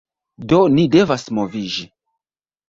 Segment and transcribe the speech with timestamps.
[0.53, 1.87] Do ni devas moviĝi.